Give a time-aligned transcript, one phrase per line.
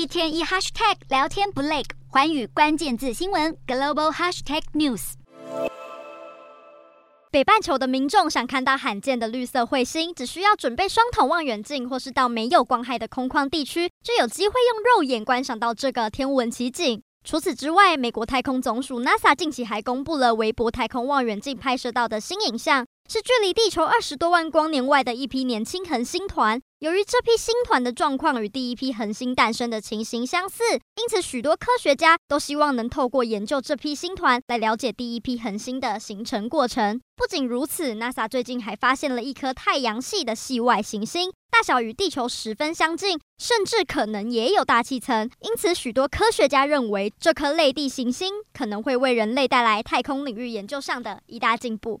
[0.00, 5.12] 一天一 hashtag 聊天不累，寰宇关键字新闻 global hashtag news。
[7.30, 17.02] 北半球的民众想看到罕见的绿色彗星，只需要准备双筒望远镜，或是到没有光害的空旷地区，就有机会用肉眼观赏到这个天文奇景。
[17.22, 22.86] 除此之外，美国太空总署 NASA 近期还公布了韦伯太空望远镜拍摄到的新影像。
[23.12, 26.62] 是距离地球二十多万光年外的一批年轻恒星团。
[26.78, 30.62] 由于这批星团的状况与第一批恒星诞生的情形相似，
[30.94, 37.00] 因此许多科学家都希望能透过研究这批星团来了解第一批恒星的形成过程。
[37.16, 45.28] 不仅如此，NASA 最近还发现了一颗太阳系的系外行星，大小与地球十分相近，甚至可能也有大气层。
[45.40, 51.98] 因此，许多科学家认为这颗类地行星可能会为人类带来太空领域研究上的一大进步。